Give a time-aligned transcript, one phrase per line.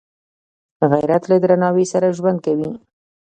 [0.91, 2.71] غیرت له درناوي سره ژوند کوي